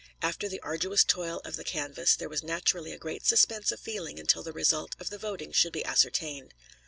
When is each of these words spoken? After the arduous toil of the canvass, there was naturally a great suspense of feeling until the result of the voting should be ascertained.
After 0.23 0.49
the 0.49 0.59
arduous 0.61 1.03
toil 1.03 1.43
of 1.45 1.57
the 1.57 1.63
canvass, 1.63 2.15
there 2.15 2.27
was 2.27 2.41
naturally 2.41 2.91
a 2.91 2.97
great 2.97 3.23
suspense 3.23 3.71
of 3.71 3.79
feeling 3.79 4.19
until 4.19 4.41
the 4.41 4.51
result 4.51 4.95
of 4.99 5.11
the 5.11 5.19
voting 5.19 5.51
should 5.51 5.73
be 5.73 5.85
ascertained. 5.85 6.55